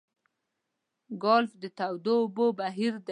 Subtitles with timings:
[1.23, 3.09] ګلف د تودو اوبو بهیر دی.